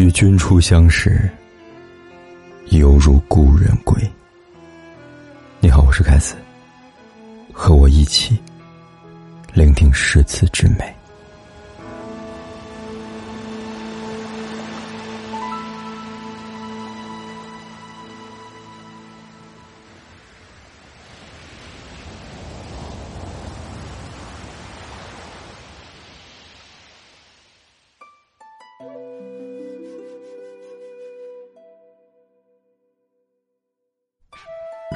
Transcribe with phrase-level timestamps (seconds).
[0.00, 1.28] 与君初相识，
[2.70, 4.02] 犹如故人归。
[5.60, 6.34] 你好，我是凯斯，
[7.52, 8.40] 和我一起
[9.52, 10.96] 聆听诗词之美。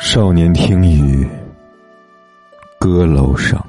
[0.01, 1.25] 少年听雨，
[2.81, 3.65] 歌楼上，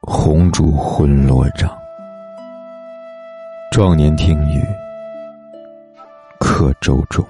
[0.00, 1.70] 红烛昏罗帐。
[3.70, 4.60] 壮年听雨，
[6.40, 7.24] 客舟中，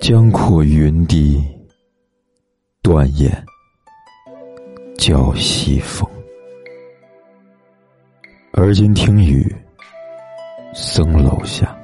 [0.00, 1.44] 江阔云低，
[2.80, 3.44] 断雁
[4.96, 6.08] 叫西风。
[8.52, 9.52] 而今听雨，
[10.72, 11.76] 僧楼下。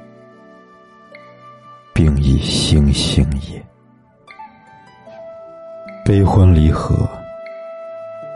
[1.97, 3.59] 并以星星也，
[6.05, 7.09] 悲欢离合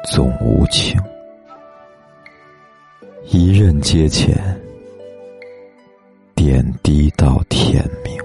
[0.04, 1.00] 总无情，
[3.28, 4.36] 一任阶前，
[6.34, 8.20] 点滴到天明。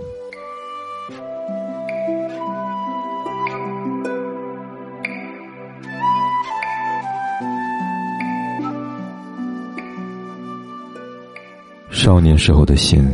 [11.91, 13.07] 少年时候的心。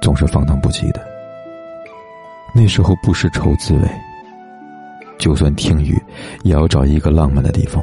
[0.00, 1.01] 总是放荡不羁的，
[2.62, 3.90] 那时候不是愁滋味。
[5.18, 6.00] 就算听雨，
[6.44, 7.82] 也要找一个浪漫的地方，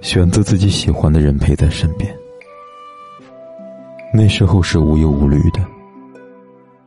[0.00, 2.12] 选择自己喜欢的人陪在身边。
[4.12, 5.64] 那时候是无忧无虑的，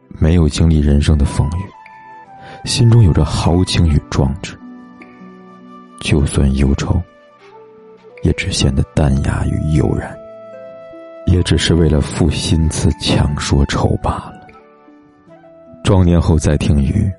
[0.10, 4.54] 没有经历人生的风雨，心中有着豪情与壮志。
[6.02, 7.02] 就算忧愁，
[8.24, 10.14] 也只显得淡雅与悠然。
[11.28, 14.43] 也只是为了赋新词强说愁罢了。
[15.84, 17.12] 壮年后再听雨，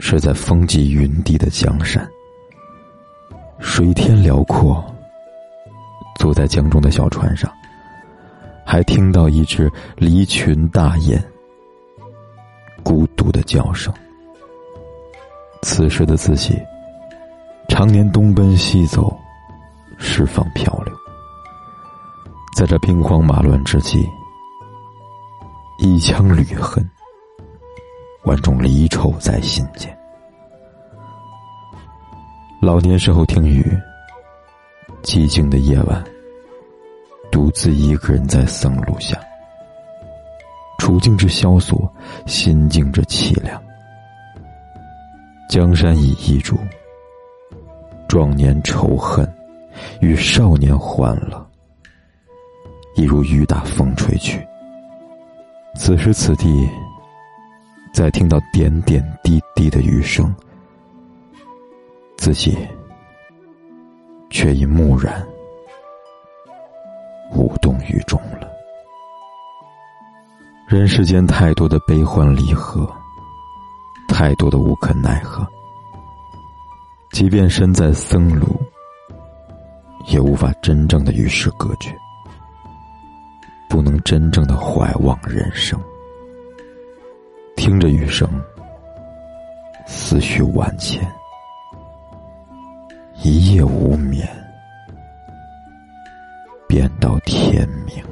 [0.00, 2.06] 是在风急云低的江山，
[3.60, 4.84] 水天辽阔。
[6.18, 7.52] 坐在江中的小船上，
[8.64, 11.22] 还听到一只离群大雁
[12.82, 13.92] 孤独的叫声。
[15.62, 16.56] 此时的自己，
[17.68, 19.16] 常年东奔西走，
[19.98, 20.94] 释放漂流。
[22.56, 24.08] 在这兵荒马乱之际，
[25.78, 26.88] 一腔旅恨，
[28.24, 29.96] 万种离愁在心间。
[32.60, 33.64] 老年时候听雨，
[35.02, 36.02] 寂静的夜晚，
[37.30, 39.18] 独自一个人在僧庐下，
[40.78, 41.90] 处境之萧索，
[42.26, 43.62] 心境之凄凉。
[45.50, 46.56] 江山已易主，
[48.08, 49.30] 壮年仇恨
[50.00, 51.46] 与少年欢乐。
[52.96, 54.42] 一如雨打风吹去。
[55.74, 56.66] 此时此地，
[57.94, 60.34] 在听到点点滴滴的雨声，
[62.16, 62.58] 自己
[64.30, 65.24] 却已木然，
[67.32, 68.50] 无动于衷了。
[70.66, 72.84] 人世间太多的悲欢离合，
[74.08, 75.46] 太多的无可奈何。
[77.12, 78.46] 即便身在僧庐，
[80.06, 81.96] 也无法真正的与世隔绝。
[83.68, 85.80] 不能真正的怀望人生，
[87.64, 88.28] 听着雨声，
[89.86, 91.02] 思绪万千，
[93.22, 94.28] 一夜无眠，
[96.68, 98.04] 便到天明。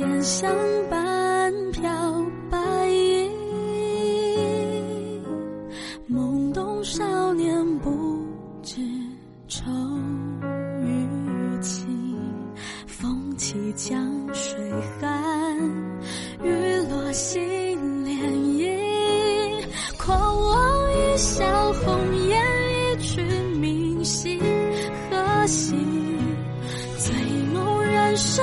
[0.00, 0.50] 长剑相
[0.88, 1.90] 伴飘
[2.50, 2.58] 白
[2.88, 3.28] 衣，
[6.10, 8.24] 懵懂少年不
[8.62, 8.80] 知
[9.46, 9.70] 愁
[10.80, 11.86] 与情，
[12.86, 14.02] 风起江
[14.32, 14.58] 水
[14.98, 15.58] 寒，
[16.42, 16.50] 雨
[16.90, 18.10] 落心涟
[18.56, 19.62] 漪，
[19.98, 22.40] 狂妄一笑红颜
[22.96, 23.20] 一曲
[23.58, 24.40] 明夕，
[25.10, 25.76] 何夕？
[26.96, 27.12] 醉
[27.52, 28.42] 梦人生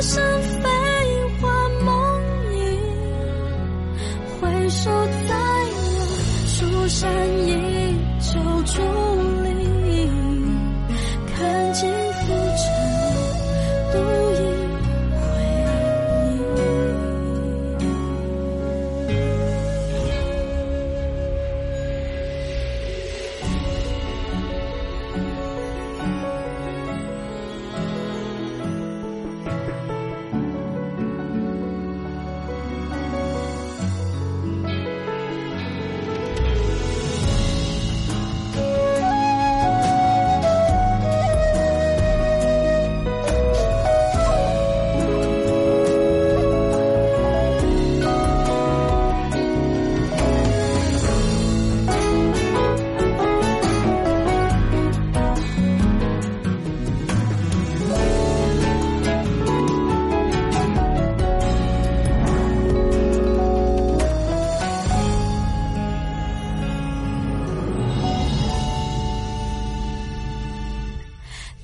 [0.00, 0.22] 身
[0.62, 0.69] 份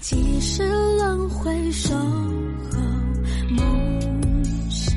[0.08, 0.62] 几世
[0.99, 2.81] 轮回，守候
[3.50, 4.97] 梦逝